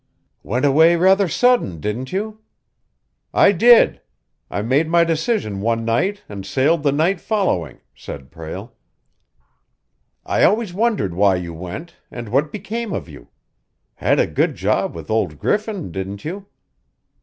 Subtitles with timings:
[0.41, 2.39] "Went away rather sudden, didn't you?"
[3.35, 4.01] "I did.
[4.49, 8.73] I made my decision one night and sailed the night following," said Prale.
[10.25, 13.27] "I always wondered why you went, and what became of you.
[13.93, 16.47] Had a good job with old Griffin, didn't you?"